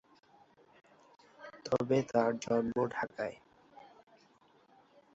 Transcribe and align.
তবে 1.65 1.97
তার 2.11 2.31
জন্ম 2.41 2.75
ঢাকায়। 2.95 3.35